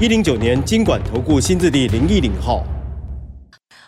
[0.00, 2.66] 一零九年金管投顾新字第零一零号。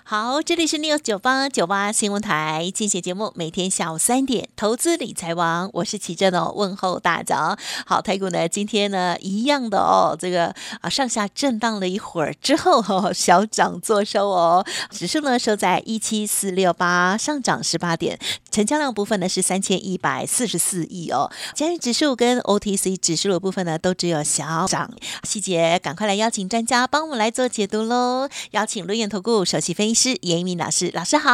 [0.09, 7.59] 好，这里是 news 九八九八新闻台，进行节目，每天下午三点，投资理财王，我是齐正哦，问候大家。
[7.84, 18.16] 好，台股呢，今天呢，一样的哦，这个啊上下震荡了一会儿之后，哦，小涨作收哦，指数呢收在一七四六八，上涨十八点，
[18.52, 24.88] 成交量部分呢是三千一百四十四亿哦，今日指数跟 OTC 指数的部分呢都只有小涨，
[25.24, 29.95] 细节赶快来邀请专家帮我们来做解读喽，邀请轮眼投顾首席分析。
[29.96, 31.30] 是严一鸣老师，老师好。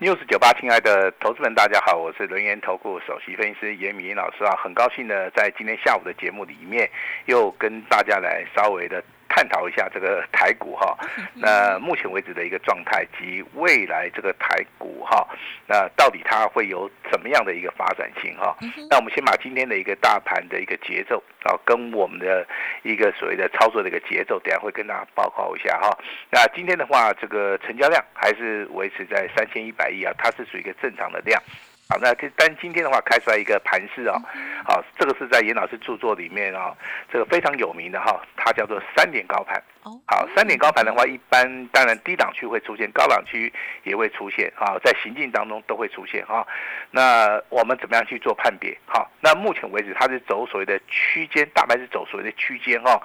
[0.00, 6.90] news 九八，亲爱的投资们，大家好，我是轮研投顾首席分析师严明老师啊，很高兴呢，在今天下午的节目里面，
[7.26, 9.04] 又跟大家来稍微的。
[9.28, 10.96] 探讨一下这个台股哈，
[11.34, 15.26] 那目前为止的一个状态及未来这个台股哈，
[15.66, 18.56] 那到底它会有怎么样的一个发展性哈？
[18.90, 22.46] 那我们先把今天的一个大盘的一个节奏啊，跟我们的
[22.82, 25.90] 一个所谓的操作的一个节奏，等下会跟大家报告一下哈。
[26.30, 31.42] 那今天的话，这个成交量还是维持在三千一百亿啊，它是属于一个正常的量。
[31.86, 34.18] 好，那但今天的话开出来一个盘势啊，
[34.64, 36.74] 好，这个是在严老师著作里面啊，
[37.12, 39.62] 这个非常有名的哈，它叫做三点高盘。
[40.06, 46.46] 好，三点高盘的话，一般当然低档区会出现，高档区也会出现啊，在行进当中都会出现哈。
[46.90, 48.74] 那我们怎么样去做判别？
[48.86, 52.98] 好，那目前为止它是走所谓的区间，大盘是走所谓的区间哈，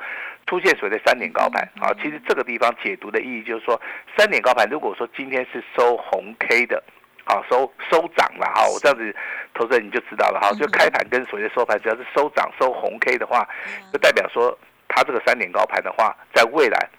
[0.48, 1.92] 出现所谓的三点高盘啊。
[2.02, 3.80] 其实这个地方解读的意义就是说，
[4.18, 6.82] 三点高盘如果说今天是收红 K 的。
[7.30, 9.16] 好收收涨了哈，我这样子
[9.54, 13.48] 投资人你就知道了哈，就开盘跟所谓的收盘，只要是收涨收红 K 的话，
[13.94, 14.58] 就代表说
[14.88, 16.90] 它这个三点高盘的话，在未来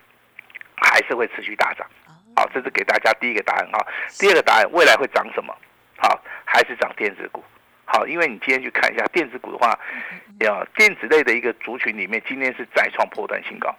[0.76, 1.84] 还是会持续大涨。
[2.36, 3.84] 好，这是给大家第一个答案哈。
[4.20, 5.52] 第二个答案，未来会涨什么？
[5.98, 7.42] 好，还是涨电子股。
[7.84, 9.76] 好，因为你今天去看一下电子股的话，
[10.38, 13.74] 要电子类的一个族群里面，今天是再创破断新高。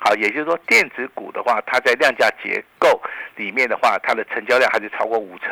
[0.00, 2.97] 好，也就是说，电子股的话，它在量价结构
[3.38, 5.50] 里面的话，它的成交量还是超过五成。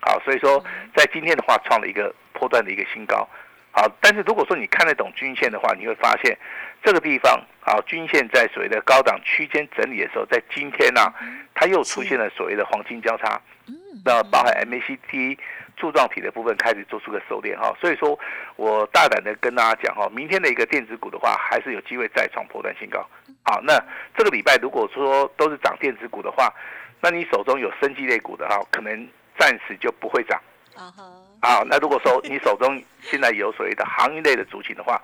[0.00, 0.64] 好，所以说
[0.96, 3.28] 在今天的话，创了一个波段的一个新高。
[3.70, 6.36] 好，但是如果说你看得懂均线的话，你会发现
[6.82, 11.12] 这个地方，好，均线在所谓的高档区间整理的时候，在今天呢，
[11.54, 13.40] 它又出现了所谓的黄金交叉。
[14.04, 15.38] 那包含 MACD。
[15.80, 18.18] 柱状体的部分开始做出个收敛哈，所以说
[18.56, 22.98] 我大胆的跟大家讲哈，明天的一个电子股的话，还是有机会再创破断新高。
[23.44, 23.80] 好，那
[24.16, 26.52] 这个礼拜如果说都是涨电子股的话，
[27.00, 30.42] 那你手中有升级类股的哈，可能暂时就不会涨。
[31.38, 35.00] 啊，那如果说你手中现在有所谓的 行业类的族群的话，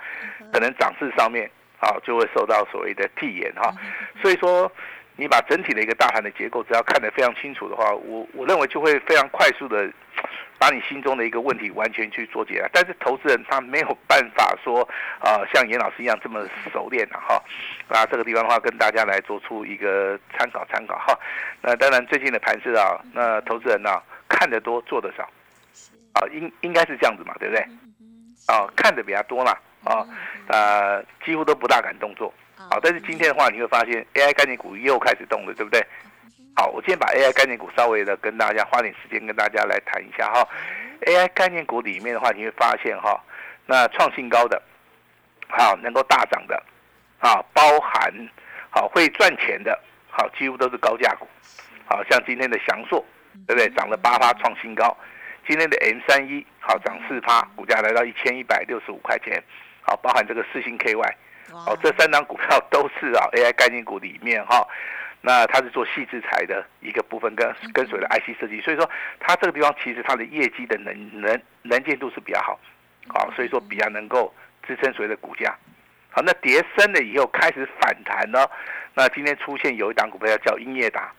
[0.52, 3.72] 可能涨势上面啊就会受到所谓的递延哈。
[4.20, 4.68] 所以说
[5.16, 9.90] 你把整体的一个大盘的结构只要看得非常清楚的话，我我认为就会非常快速的。
[10.56, 14.88] 把你心中的一个问题完全去做解答，但是投资人他没有办法说，
[15.18, 17.42] 啊，像严老师一样这么熟练的哈，
[17.88, 21.18] 那，这个地方的话跟大家来做出一个参考参考哈。
[21.60, 25.28] 那当然最近的盘势啊，那投资人呢看得多做得少，
[26.14, 27.62] 啊，应应该是这样子嘛，对不对？
[28.46, 29.52] 啊，看的比较多嘛，
[29.82, 30.06] 啊，
[30.46, 35.84] 呃，几乎都不大敢动作，好，但是今天的话你会发现 AI 概念股又开始动了，对不对？
[36.56, 40.46] 好，我今天把 AI 概念股稍微的跟大家花点时间跟大家来谈一下哈。
[41.06, 43.20] AI 概念股里面的话，你会发现哈，
[43.66, 44.62] 那创新高的，
[45.48, 46.62] 好能够大涨的，
[47.18, 48.12] 啊，包含
[48.70, 49.78] 好会赚钱的，
[50.08, 51.26] 好几乎都是高价股。
[51.86, 53.04] 好像今天的翔硕，
[53.46, 53.68] 对不对？
[53.74, 54.96] 涨了八趴创新高。
[55.46, 59.42] 今天的 M 三一好涨四趴，股价来到一千一百六十五块钱。
[59.82, 61.14] 好，包含这个四星 KY，
[61.60, 64.66] 好这三张股票都是啊 AI 概念股里面哈。
[65.26, 68.86] 那它是做细制材的一个部分，跟跟随的 IC 设计，所以说
[69.18, 72.60] 它这个地方其实它的业绩的能能能见度是比较好，
[73.08, 74.30] 好，所以说比较能够
[74.66, 75.56] 支撑所谓的股价。
[76.10, 78.46] 好，那跌升了以后开始反弹呢，
[78.92, 81.10] 那今天出现有一档股票叫英业达，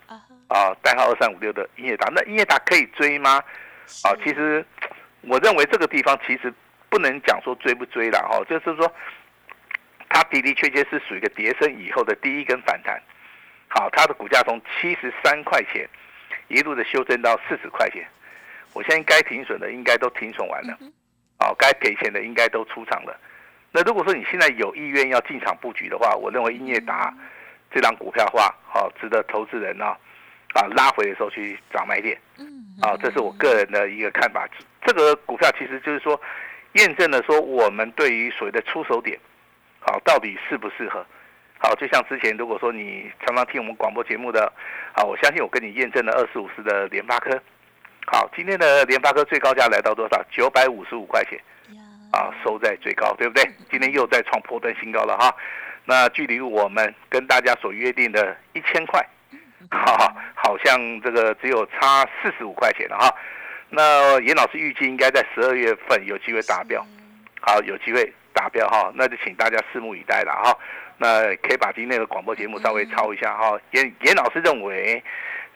[0.50, 3.44] 啊，代号二三五六的英业达，那英业达可以追吗？
[4.04, 4.64] 啊，其实
[5.22, 6.54] 我认为这个地方其实
[6.90, 8.94] 不能讲说追不追了哈，就是说
[10.16, 12.98] 它的的确确是属于一个跌升以后的第一根反弹。
[13.68, 15.86] 好，它的股价从七十三块钱
[16.48, 18.08] 一路的修正到四十块钱，
[18.72, 20.78] 我相信该停损的应该都停损完了，
[21.40, 23.20] 哦，该赔钱的应该都出场了。
[23.74, 27.14] 那如果说你现在有意愿要进场布局的话，我认为英业达
[27.70, 29.86] 这张股票的话，好值得投资人呢
[30.54, 32.18] 啊拉回的时候去找买点。
[32.38, 32.48] 嗯，
[32.82, 34.48] 啊，这是我个人的一个看法。
[34.86, 36.18] 这个股票其实就是说
[36.76, 39.20] 验证了说我们对于所谓的出手点，
[39.86, 41.06] 好到底适不适合。
[41.58, 44.52] 好，就像之前如果说你常常听我们广播节目的，
[44.94, 47.42] 好，我相信我跟你验证了二十五十的联发科。
[48.08, 50.24] 好，今天的联发科最高价来到多少？
[50.32, 51.40] 九百五十五块钱，
[52.12, 53.44] 啊，收在最高，对不对？
[53.72, 55.34] 今天又在创破断新高了哈。
[55.86, 59.04] 那距离我们跟大家所约定的一千块，
[59.72, 63.16] 哈，好像这个只有差四十五块钱了哈。
[63.70, 66.86] 那严老师预计应该在十二月份有机会达标，
[67.42, 68.92] 好，有机会达标哈。
[68.94, 70.56] 那就请大家拭目以待了哈。
[71.00, 73.60] 那可以把今天的广播节目稍微抄一下哈。
[73.72, 75.04] 严严老师认为。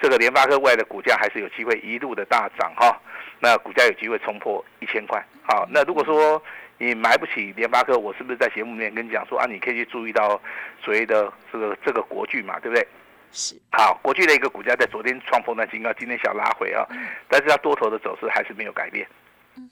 [0.02, 2.98] 这个联发科未来的股价还是有机会一路的大涨哈，
[3.42, 5.22] 那股价有机会冲破一千块。
[5.44, 6.42] 好，那如果说
[6.78, 10.42] 你买不起联发科，我是不是在节目里面跟你讲说啊，你可以去注意到
[10.82, 12.88] 所谓的这个这个国巨嘛，对不对？
[13.34, 13.60] 是。
[13.74, 16.88] 好，国巨的一个股价在昨天创破断新高，今天小拉回啊，
[17.28, 19.06] 但是它多头的走势还是没有改变，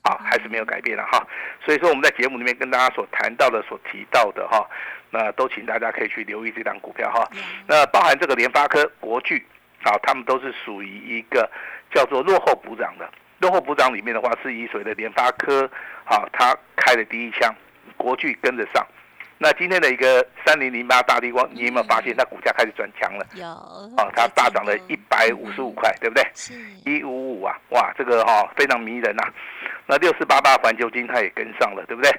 [0.01, 1.25] 啊，还是没有改变了哈。
[1.63, 4.68] 所以说我们在节目里面跟大家所谈到的、所提到的哈，
[5.12, 7.28] 那都请大家可以去留意这档股票哈。
[7.68, 9.45] 那包含这个联发科、国巨。
[9.84, 11.50] 啊，他们都是属于一个
[11.94, 13.07] 叫做落后补涨的。
[13.39, 15.69] 落后补涨里面的话，是以所谓的联发科，
[16.04, 17.54] 啊，它开的第一枪，
[17.95, 18.86] 国巨跟着上。
[19.39, 23.25] 那今天的一个三零零八大地光，你有没有发现它股价开始转强了？
[23.36, 23.45] 有。
[23.95, 26.24] 啊，它大涨了一百五十五块，对不对？
[26.34, 26.54] 是。
[26.86, 29.24] 一五五啊，哇，这个哈非常迷人呐。
[29.86, 32.12] 那六四八八环球金它也跟上了，对不对？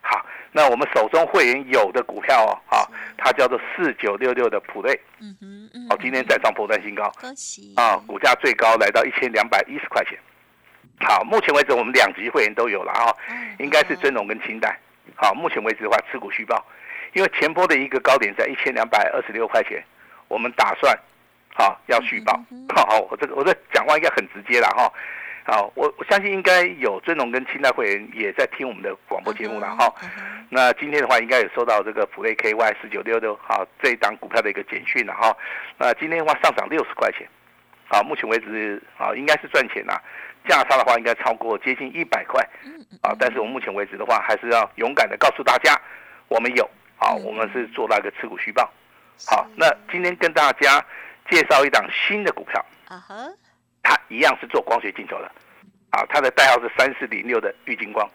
[0.00, 0.24] 好。
[0.54, 2.84] 那我们手中会员有的股票哦，啊，
[3.16, 10.18] 它叫做四九六六的普瑞，嗯哼，哦，今天再创破断新高，恭喜啊，股价最高来到一千两百一十块钱。
[11.00, 13.16] 好，目前为止我们两级会员都有了啊，
[13.60, 14.78] 应该是尊荣跟清代。
[15.14, 16.64] 好，目前为止的话，持股续报，
[17.12, 19.82] 因为前波的一个高点在一千两百二十六块钱，
[20.28, 20.98] 我们打算，
[21.54, 22.32] 好要续报。
[22.74, 24.92] 好，我这个我这讲话应该很直接了哈。
[25.44, 29.92] 好，我我相信应该有尊龙跟清代会员也在听我们的广播节目了哈。
[30.48, 35.36] 那今天的话，应该有收到这个普瑞 KY 四九六六好这一档股票的一个简讯了哈。
[35.78, 37.26] 那今天的话上涨六十块钱，
[37.88, 40.00] 啊，目前为止啊应该是赚钱啦。
[40.48, 42.42] 价差的话应该超过接近一百块，
[43.02, 45.80] 啊，但是我目前为止的话还是要勇敢的告诉大家，
[46.28, 46.68] 我们有
[46.98, 48.70] 啊，我们是做那个持股虚报。
[49.26, 50.84] 好，那今天跟大家
[51.30, 52.64] 介绍一档新的股票。
[52.88, 53.28] 啊哈。
[53.84, 55.26] 它一样是做光学镜头的，
[55.90, 58.08] 啊，它的代号是三四零六的玉金光，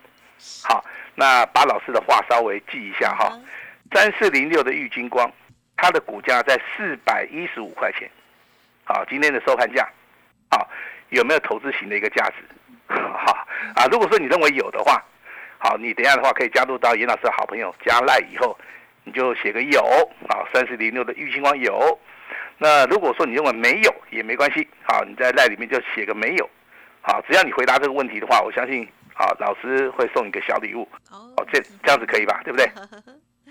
[0.63, 0.81] 好，
[1.13, 3.37] 那把老师的话稍微记一下哈，
[3.91, 5.29] 三四零六的玉金光，
[5.75, 8.09] 它的股价在四百一十五块钱，
[8.85, 9.91] 好，今天的收盘价，好，
[11.09, 12.35] 有没有投资型的一个价值？
[12.87, 15.03] 好，啊，如果说你认为有的话，
[15.57, 18.57] 好，你等下的话可以加入到严老师的好朋友加赖以后，
[19.03, 19.81] 你就写个有，
[20.29, 21.99] 啊，三四零六的玉金光有。
[22.57, 26.49] 那如果说你认为没有也没关系，好，你在赖里面就写个没有，
[27.01, 32.41] 好，只要你回答这个问题的话，我相信，啊，老师会送一个小礼物，哦，这这样子可以吧？
[32.43, 32.65] 对不对？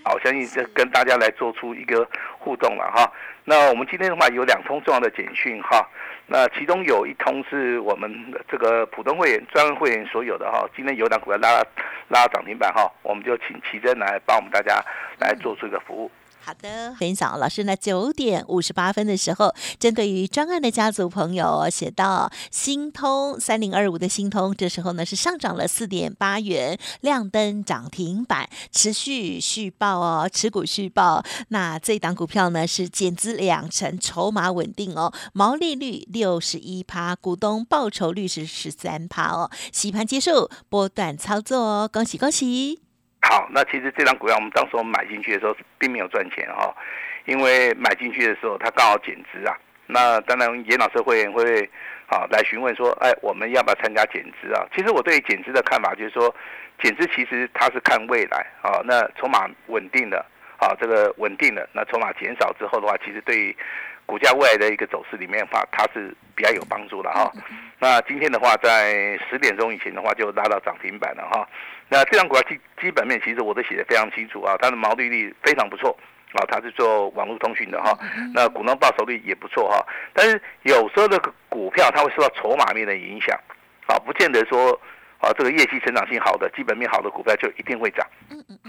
[0.03, 2.07] 好，相信这跟大家来做出一个
[2.39, 3.11] 互动了哈。
[3.49, 5.87] 那我们今天的话有两通重要的简讯哈，
[6.25, 8.13] 那其中有一通是我们
[8.51, 11.63] 这个普通会员、专门会员所有的哈，今天有档股票拉
[12.09, 14.83] 拉涨停板哈，我们就请奇珍来帮我们大家
[15.17, 16.11] 来做出一个服务。
[16.47, 31.21] 好的，分享老师呢，九点五十八分的时候，针对于专案的家族朋友写到新通三零二五的新通，这时候呢是上涨了四点八元，亮灯涨停板，持续续报哦，持股续报。
[31.49, 39.51] 那这档股票呢是减资两成，筹码稳定哦，毛利率六十一趴，股东报酬率是十三趴哦。
[39.73, 42.86] 洗盘结束，波段操作哦，恭喜恭喜！
[43.29, 46.73] 好，那其实这张股票我们当时我们买进去的时候并没有赚钱哈，
[47.25, 49.53] 因为买进去的时候它刚好减资啊。
[49.85, 51.69] 那当然，严老师会会
[52.07, 54.65] 啊来询问说，哎，我们要不要参加减资啊？
[54.73, 56.33] 其实我对减资的看法就是说，
[56.81, 58.81] 减资其实它是看未来啊。
[58.85, 60.25] 那筹码稳定的
[60.59, 63.55] 的啊，这个稳定了，那筹码减少之后的话，其实对
[64.05, 67.31] 股价未来的一个走势里面的话，它是比较有帮助的哈。
[67.79, 71.47] 那今天的话，在十点钟以前的话，就拉到涨停板了哈。
[71.89, 75.97] 那这张股票基基本面其实我都写的非常清楚啊，它的毛利率非常不错
[76.33, 77.97] 啊，它是做网络通讯的哈，
[78.33, 79.85] 那股东报酬率也不错哈。
[80.13, 83.37] 但是有时候的股票它会受到筹码面的影响
[83.87, 84.79] 啊，不见得说
[85.19, 88.05] 啊这个业绩成长性好的、基本面好的股票就一定会涨，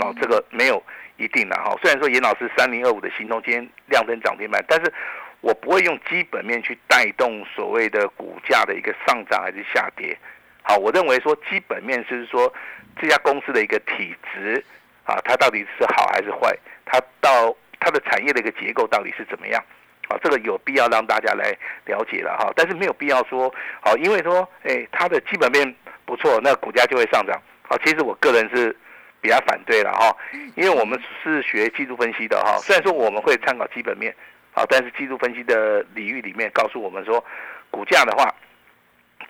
[0.00, 0.82] 哦，这个没有
[1.16, 1.76] 一定的哈。
[1.82, 4.92] 虽然说严老师三零二五的行动今天亮灯涨停板，但是
[5.40, 10.16] 我不会用基本面去带动所谓的股价的一个上涨还是下跌。
[10.62, 12.52] 好，我认为说基本面是说。
[13.00, 14.64] 这家公司的一个体质，
[15.04, 16.52] 啊，它到底是好还是坏？
[16.84, 19.64] 它到它的产业的一个结构到底是怎么样？
[20.08, 25.72] 啊，这个有必要让大家来了解了哈，但是没有必要说，好，因为说，哎，它的基本面
[26.08, 27.38] 不错，那股价就会上涨。
[27.68, 28.74] 啊，其实我个人是
[29.20, 30.16] 比较反对了哈，
[30.56, 34.10] 因为我们是学技术分析的哈，虽然说我们会参考基本面，
[34.54, 37.22] 啊，但是技术分析的领域里面告诉我们说，
[37.70, 38.34] 股价的话。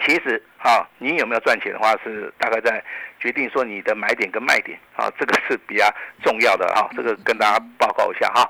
[0.07, 2.81] 其实啊，你有没有赚钱的话，是大概在
[3.19, 5.93] 决定说你的买点跟卖点啊，这个是比较
[6.23, 6.87] 重要的啊。
[6.95, 8.49] 这个跟大家报告一下哈。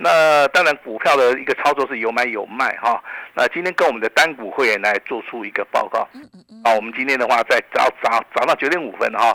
[0.00, 3.02] 那当然，股票的一个操作是有买有卖哈。
[3.34, 6.06] 那今天跟我们的单股会员来做出一个报告
[6.64, 6.72] 啊。
[6.72, 9.34] 我们今天的话，在早早早上九点五分哈，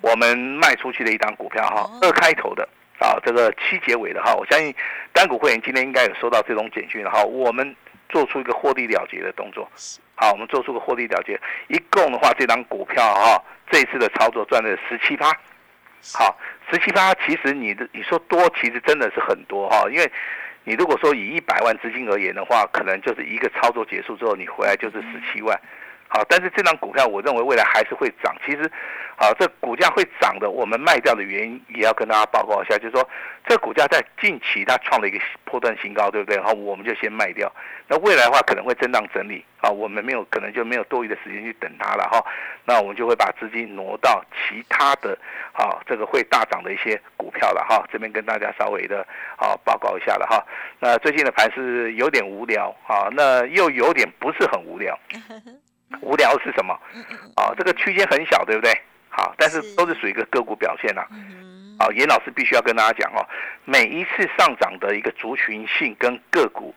[0.00, 2.66] 我们卖出去的一张股票哈，二开头的
[2.98, 4.34] 啊，这个七结尾的哈。
[4.34, 4.74] 我相信
[5.12, 7.22] 单股会员今天应该有收到这种简讯哈。
[7.22, 7.76] 我们
[8.08, 9.70] 做出一个获利了结的动作。
[10.14, 11.38] 好，我们做出个获利了结，
[11.68, 15.30] 一共的话，这张股票哈，这一次的操作赚了十七趴。
[16.14, 16.38] 好，
[16.70, 20.12] 十七八，其实你的你说多，其实真的是很多哈，因为
[20.64, 25.58] 你如果说以一百万资金而言的话，可能就是一个操作结束之后，你回来就是十七万。
[26.08, 28.34] 好，但是这张股票，我认为未来还是会涨。
[28.44, 28.70] 其实，
[29.16, 33.06] 好，这股价会涨的，我们卖掉的原因也要跟大家报告一下，就是说，
[33.46, 36.40] 这股价在近期它创了一个破断新高，对不对？
[36.40, 37.52] 好，我们就先卖掉。
[37.86, 42.24] 那未来的话可能会震荡整理，啊，我们没有可能就没有多余的时间去等它了哈。
[42.64, 45.16] 那我们就会把资金挪到其他的，
[45.52, 47.86] 啊，这个会大涨的一些股票了哈。
[47.92, 50.42] 这边跟大家稍微的啊报告一下了哈。
[50.80, 54.98] 那最近的盘是有点无聊啊，那又有点不是很无聊。
[56.00, 56.74] 无聊是什么？
[57.36, 58.72] 啊，这个区间很小，对不对？
[59.08, 61.02] 好，但是都是属于一个个股表现呐。
[61.78, 63.24] 啊，严老师必须要跟大家讲哦，
[63.64, 66.74] 每一次上涨的一个族群性跟个股，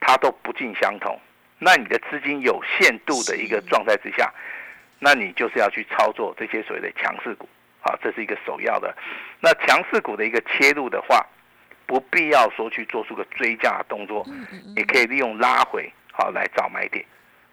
[0.00, 1.18] 它都不尽相同。
[1.58, 4.32] 那你的资金有限度的一个状态之下，
[4.98, 7.48] 那你就是要去操作这些所谓的强势股
[7.82, 8.94] 啊，这是一个首要的。
[9.40, 11.24] 那强势股的一个切入的话，
[11.86, 14.26] 不必要说去做出个追加动作，
[14.76, 17.04] 也可以利用拉回好来找买点。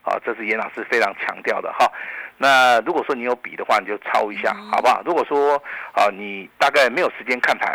[0.05, 1.91] 啊，这是严老师非常强调的哈。
[2.37, 5.01] 那如果说你有笔的话，你就抄一下，好不好？
[5.05, 5.55] 如果说
[5.93, 7.71] 啊，你大概没有时间看盘，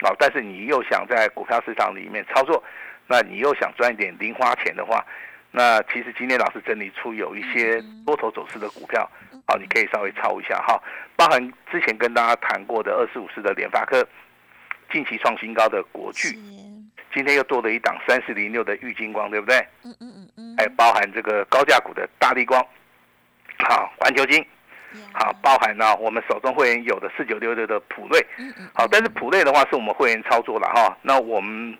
[0.00, 2.62] 啊，但是你又想在股票市场里面操作，
[3.08, 5.04] 那你又想赚一点零花钱的话，
[5.50, 9.10] 那其实今天老师整理出有一些多头走势的股票，
[9.46, 10.80] 好，你可以稍微抄一下哈。
[11.16, 14.06] 包含之前跟大家谈过的二四五四的联发科，
[14.92, 16.36] 近期创新高的国巨。
[17.14, 19.56] 今天又多了一档三四零六的玉金光，对不对？
[19.84, 20.54] 嗯嗯嗯嗯。
[20.56, 22.64] 还包含这个高价股的大力光，
[23.58, 24.44] 好环球金，
[25.12, 28.24] 好包含呢我们手中会员有的四九六六的普瑞，
[28.74, 31.76] 好，但是普瑞的话是我们会员操作了哈，那我们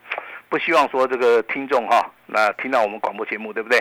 [0.49, 3.79] 不希望说这个听众哈，那听到我们广播节目对不对？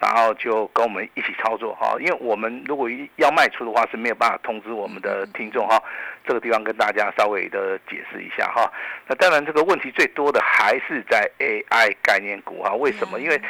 [0.00, 5.82] 然后就跟我们一起操作哈，因为我们如果要卖出的话是没有办法通知我们的听众哈。
[6.24, 8.70] 这个地方跟大家稍微的解释一下哈。
[9.06, 12.74] 那当然这个问题最多的还是在 AI 概念股哈。
[12.74, 13.18] 为什么？
[13.18, 13.40] 因为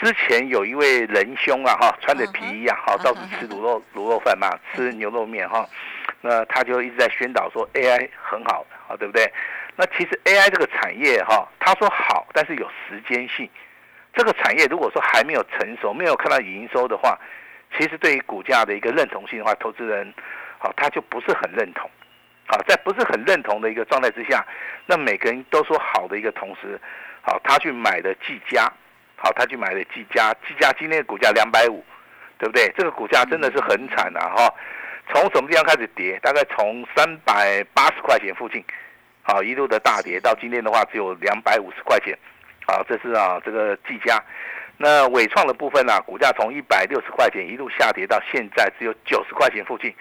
[0.00, 5.64] 之前有一位仁兄啊哈，穿着皮衣啊，哈，到处吃卤肉卤肉饭嘛，吃牛肉面哈。
[6.20, 9.32] 那他就一直在宣导说 AI 很好啊，对不对？
[9.76, 13.48] 那其实 AI 这个产业哈，他说好，但是有时间性。
[14.14, 17.18] 这个产业如果说还没有成熟，没有看到营收的话，
[17.76, 20.12] 其实对于股价的一个认同性的话，投资人
[20.58, 21.90] 好他就不是很认同。
[22.46, 24.44] 好，在不是很认同的一个状态之下，
[24.84, 26.78] 那每个人都说好的一个同时，
[27.22, 28.70] 好他去买的技嘉，
[29.16, 31.82] 好他去买的技嘉，技嘉今天的股价两百五，
[32.38, 32.70] 对不对？
[32.76, 34.28] 这个股价真的是很惨啊！
[34.36, 34.54] 哈，
[35.10, 36.18] 从什么地方开始跌？
[36.20, 38.62] 大概从三百八十块钱附近，
[39.22, 42.16] 好一路的大跌，到今天的话只有两百五十块钱。
[42.66, 44.22] 好，这是啊，这个技嘉。
[44.76, 49.94] 那伟创的部分呢，股价从一百六十块钱一路下跌到现在只有九十块钱附近。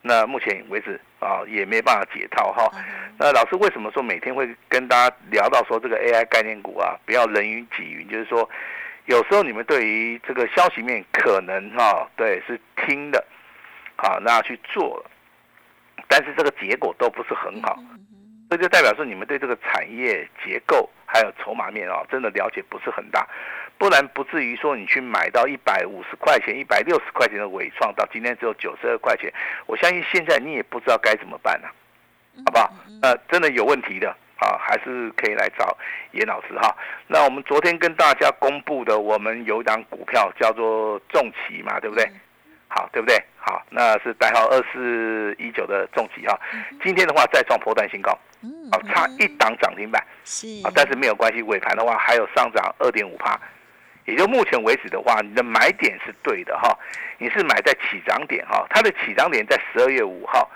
[0.00, 2.70] 那目前为止啊，也没办法解套哈。
[3.18, 8.48] 那老师为什么说每天会跟大家聊到说这个 AI 概念股啊，不要人云亦云，就是说
[9.06, 13.24] 有时候你们对于这个消息面可能哈，对是听的，
[13.96, 15.10] 好那去做了，
[16.06, 17.78] 但是这个结果都不是很好。
[18.50, 23.26] 这就代表是，你们对这个产业结构还有筹码面啊，真的了解不是很大，
[23.78, 29.32] 不然不至于说你去买到一百五十块钱、一百六十块钱的伟创，到今天只有九十二块钱。
[29.66, 31.68] 我相信现在你也不知道该怎么办呢，
[32.46, 32.72] 好不好？
[33.02, 34.08] 呃，真的有问题的
[34.38, 35.76] 啊，还是可以来找
[36.12, 36.76] 严老师哈。
[37.08, 42.08] 那我们昨天跟大家公布的，我们有一档股票叫做重旗嘛，对不对？
[42.68, 43.16] 好，对不对？
[43.46, 46.38] 好，那是代号二四一九的重疾哈。
[46.82, 48.18] 今天的话再创破断新高。
[48.72, 50.46] 好，差一档涨停板，是。
[50.64, 53.38] 啊，但是没有关系，尾盘的话还有上涨二点五帕，
[54.06, 56.74] 也就目前为止的话，你的买点是对的哈，
[57.18, 60.50] 你是买在起涨点哈，它的起涨点在十二月五号，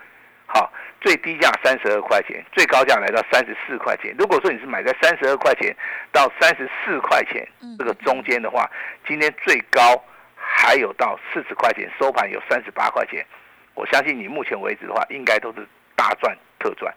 [0.46, 4.14] 好，最低价三十二块钱，最高价来到三十四块钱。
[4.18, 5.76] 如果说你是买在三十二块钱
[6.10, 7.46] 到三十四块钱
[7.78, 8.70] 这个中间的话，
[9.06, 10.02] 今天最高
[10.50, 13.24] 还有到四十块钱，收盘有三十八块钱。
[13.74, 16.92] 我相信你目前为止的话，应该都是大赚特赚。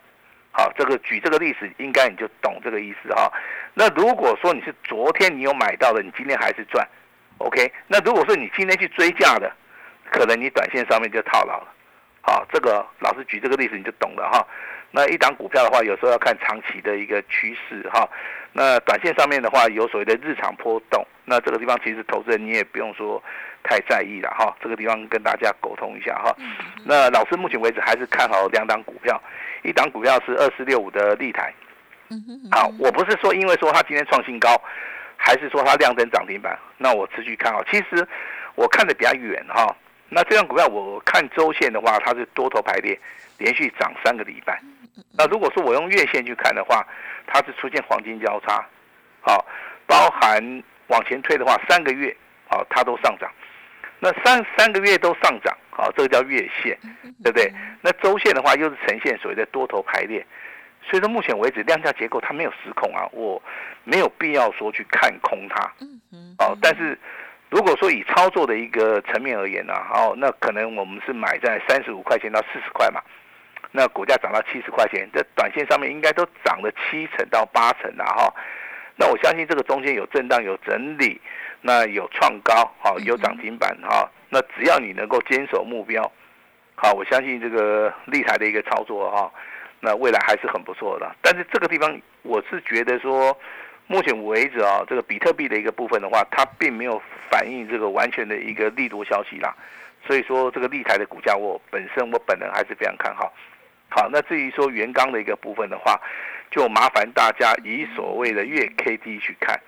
[0.51, 3.31] 好，这个举这个例子，应该你就懂这个意思哈。
[3.73, 6.87] 那如果说你是昨天你有买到的，你今天还是赚
[7.37, 7.71] ，OK？
[7.87, 9.51] 那如果说你今天去追价的，
[10.09, 11.67] 可能你短线上面就套牢了。
[12.21, 14.47] 好，这个老师举这个例子你就懂了哈。
[14.91, 18.09] 那一档股票的话，有时候要看长期的一个趋势哈。
[18.53, 21.05] 那短线上面的话，有所谓的日常波动。
[21.23, 23.21] 那这个地方其实投资人你也不用说
[23.63, 24.53] 太在意了哈。
[24.61, 26.35] 这个地方跟大家沟通一下哈。
[26.83, 29.21] 那老师目前为止还是看好两档股票，
[29.63, 31.53] 一档股票是二四六五的立台。
[32.51, 34.61] 好，我不是说因为说它今天创新高，
[35.15, 37.63] 还是说它亮灯涨停板，那我持续看好。
[37.71, 38.05] 其实
[38.55, 39.73] 我看的比较远哈。
[40.09, 42.99] 那这张股票我看周线的话，它是多头排列，
[43.37, 44.59] 连续涨三个礼拜。
[45.17, 46.85] 那如果说我用月线去看的话，
[47.27, 48.65] 它是出现黄金交叉，
[49.21, 49.45] 好，
[49.87, 52.15] 包含往前推的话，三个月，
[52.49, 53.31] 好，它都上涨。
[53.99, 56.77] 那三三个月都上涨，好，这个叫月线，
[57.23, 57.51] 对不对？
[57.81, 60.25] 那周线的话，又是呈现所谓的多头排列。
[60.83, 63.41] 所以说目前为止量价结构它没有失控啊，我
[63.83, 65.71] 没有必要说去看空它。
[66.39, 66.97] 哦，但是。
[67.51, 73.01] 如果说以操作的一个层面而言呢，好，那可能我们是买在三十五块钱到四十块嘛，
[73.71, 78.33] 那股价涨到七十块钱，这短线上面应该都涨了七成到八成了哈。
[78.95, 81.19] 那我相信这个中间有震荡有整理，
[81.61, 84.09] 那有创高，好有涨停板哈。
[84.29, 86.11] 那只要你能够坚守目标，
[86.75, 89.31] 好，我相信这个立台的一个操作哈，
[89.79, 91.15] 那未来还是很不错的。
[91.21, 93.37] 但是这个地方我是觉得说。
[93.87, 99.53] 目前为止啊，这个比特币的一个部分的话，它并没有反映这个完全的一个利多消息啦，
[100.07, 103.33] 所以说这个利台的股价，我本身我本人还是非常看好。
[103.91, 105.99] 好，那至于说原钢的一个部分的话，
[106.49, 109.59] 就麻烦大家以所谓的月 K D 去看。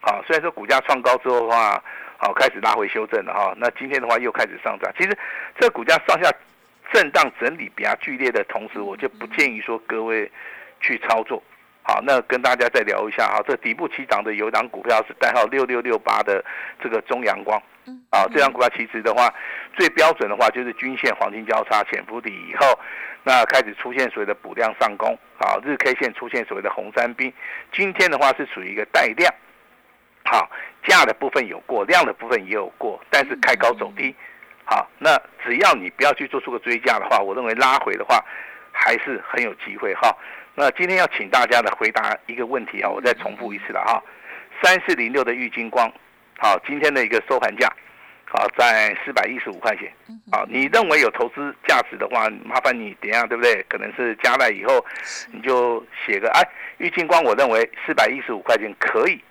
[0.00, 1.82] 好，虽然说股价创高之后的话，
[2.16, 4.90] 好开始拉回修正了哈，那今天的话又开始上涨。
[4.96, 5.18] 其实
[5.58, 6.30] 这股价上下
[6.92, 10.30] 震荡整理比较剧烈的同时，我就不建议说各位
[10.80, 11.42] 去操作。
[11.82, 16.44] 好，那跟大家再聊一下哈，这底部起涨的有一档股票是代号六六六八的
[16.80, 17.60] 这个中阳光，
[18.10, 19.32] 啊，这张股票其实的话，
[19.76, 22.78] 最标准的话就是均线黄金交叉潜伏底以后，
[23.26, 27.32] 那开始出现所谓的补量上攻，好，日 K 线出现所谓的红三兵，
[27.72, 29.34] 今天的话是属于一个带量，
[30.24, 30.48] 好，
[30.84, 34.14] 价的部分有过，量的部分也有过，但是开高走低，
[34.64, 38.24] 好，那只要你不要去做出个追加的话，我认为拉回的话
[38.70, 40.16] 还是很有机会哈。
[40.54, 44.00] 那今天要请大家的回答一个问题啊，我再重复一次了哈，
[44.62, 45.92] 三四零六的玉金光，
[46.38, 47.68] 好，今天的一个收盘价，
[48.28, 49.90] 好在四百一十五块钱，
[50.30, 53.64] 好，你认为有投资价值的话，麻烦你等下对不对？
[53.68, 54.84] 可能是加了以后，
[55.32, 56.42] 你就写个哎，
[56.78, 59.22] 郁金光，我认为四百一十五块钱可以，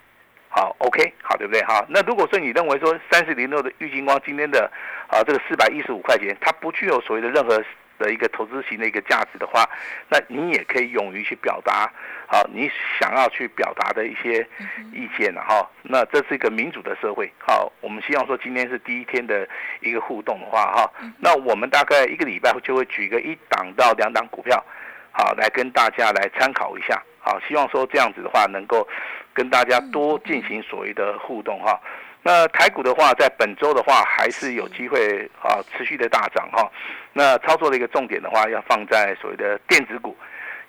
[0.49, 1.61] 好，OK，好，对不对？
[1.63, 4.71] 哈，那如果说你认为说三十零六的郁金光今天的
[5.07, 7.63] 啊这个四百一十五块钱，它不具有所谓的任何。
[7.97, 9.69] 的一个投资型的一个价值的话，
[10.09, 11.91] 那你也可以勇于去表达，
[12.27, 14.47] 好，你想要去表达的一些
[14.93, 15.69] 意见了哈。
[15.83, 19.47] 那这是一个民主的社会，好，我们希望说今天是第一天的
[19.81, 24.63] 一个互动的话哈，那我们大概一个礼拜就会举个一档到两档股票，
[25.11, 28.87] 好，来跟大家来参考一下，好，希望说这样子的话能够
[29.35, 31.79] 跟大家多进行所谓的互动哈。
[32.23, 36.67] 那台股的话，在本周的话，还是有机会啊，持续的大涨哈。
[37.13, 40.17] 那操作的一个重点的话，要放在所谓的电子股，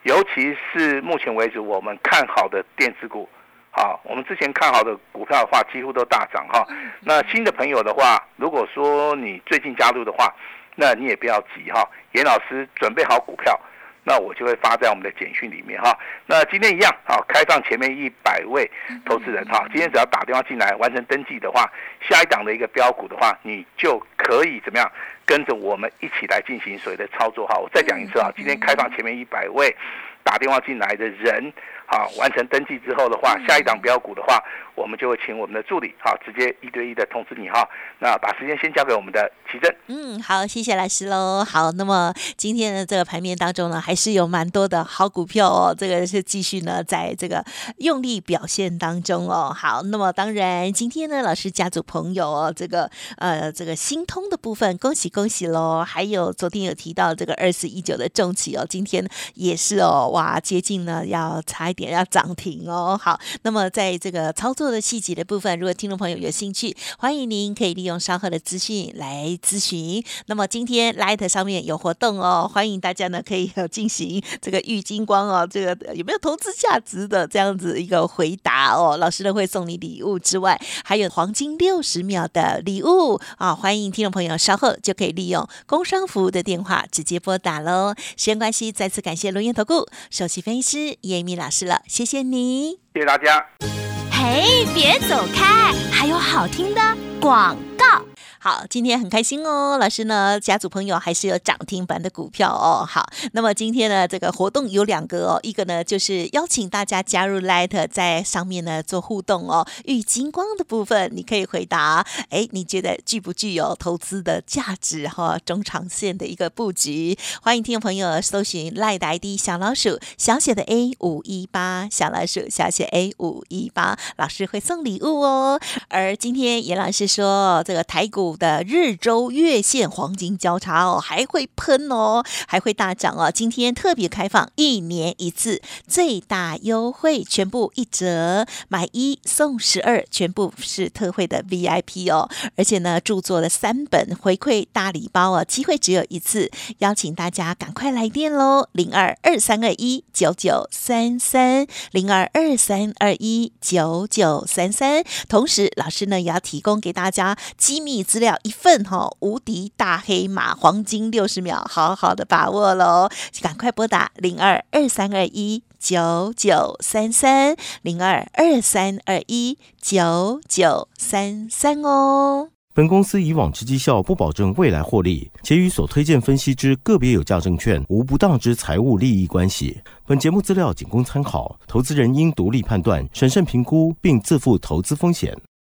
[0.02, 3.26] 尤其是目前为止我们看好的电子股。
[3.70, 6.66] 好，我们之前看好的股票的话，几乎都大涨哈。
[7.00, 10.34] 那新的朋友的话，如果说你最近加入的话，
[10.74, 11.88] 那你也不要急哈。
[12.12, 13.58] 严老师准备好股票。
[14.06, 15.92] 那我就会发在我们的简讯里面哈。
[16.26, 18.70] 那今天一样啊，开放前面一百位
[19.04, 19.66] 投资人哈。
[19.72, 21.68] 今天只要打电话进来完成登记的话，
[22.08, 24.88] 下一档的一个标股的话，你就可以怎么样
[25.26, 27.58] 跟着我们一起来进行所谓的操作哈。
[27.58, 29.74] 我再讲一次啊，今天开放前面一百位
[30.22, 31.52] 打电话进来的人。
[31.88, 34.42] 好，完成登记之后的话，下一档标股的话，
[34.76, 37.66] 我们就会请我们的助理，好，直接一对一的通知你哈。
[38.00, 39.74] 那把时间先交给我们的奇正。
[39.86, 41.44] 嗯，好，谢谢老师喽。
[41.44, 45.74] 好，那么今天的这个盘面当中呢，还是有蛮多的好股票哦。
[45.76, 47.44] 这个是继续呢，在这个
[47.78, 49.54] 用力表现当中哦。
[49.56, 55.84] 好，那么当然今天呢，老师家族朋友哦，这个呃，这个新通的部分，恭喜恭喜喽。
[55.86, 61.76] 还有昨天有提到这个二四一九的重企哦，今天也是哦，哇，接近呢要差一。
[61.76, 62.98] 点要涨停哦。
[62.98, 70.04] 好，那么在这个操作做的细节的部分，如果听众朋友有兴趣，欢迎您可以利用稍后的资讯来咨询。
[70.26, 78.96] 那么今天 Light 上面有活动哦，欢迎大家呢可以 进行这个玉金光哦，这个有没有投资价值的这样子一个回答哦？
[78.96, 83.54] 老师呢会送你礼物之外，还有黄金六十秒的礼物啊！
[83.54, 87.94] 欢迎听众朋友稍后就可以利用工商服务的电话直接拨打喽。
[88.16, 93.95] 时间关系，再次感谢龙岩投顾首席分析师叶米老师了，谢谢你，谢谢大家。
[94.28, 94.42] 哎，
[94.74, 96.80] 别走开，还有好听的
[97.20, 98.02] 广告。
[98.46, 102.86] 好，今天很开心哦，老师呢，家族朋友还是有涨停板的股票哦。
[102.88, 109.66] 好，那么今天呢，这个活动有两个哦，一个呢就是邀请大家加入 Light，在上面呢做互动哦。
[109.86, 115.36] 玉金光的部分，你可以回答，哎，你觉得具不具有投资的价值哈？
[115.44, 125.60] 中长线的一个布局，欢迎听众朋友搜寻 Light ID 小老鼠小写的 A 五一八，小老鼠小写 A 五一八，老师会送礼物哦。
[125.88, 128.35] 而今天严老师说，这个台股。
[128.36, 133.30] 的日周月线黄金交叉哦，还会喷哦，还会大涨哦。
[133.30, 142.28] 今天特别开放一年一次最大优惠，全部一折，买一送十二，全部是特惠的 VIP 哦。
[142.56, 155.04] 而且呢，著作的三本回馈大礼包哦，机会只有一次，邀请大家赶快来电喽，零二二三二一九九三三，零二二三二一九九三三。
[155.28, 158.34] 同时，老师呢也要提供给大家机密资资料。
[158.44, 163.10] 一份哈无敌大黑马黄金六十秒，好好的把握喽！
[163.42, 172.48] 赶快拨打零二二三二一九九三三零二二三二一九九三三哦。
[172.72, 179.78] 本公司以往之绩效不保证未来获利，且与所推荐分析之个别有价证券无不当之财务利益关系。
[180.06, 185.36] 本节目资料仅供参考，投资人应独立判断、审慎评估，并自负投资风险。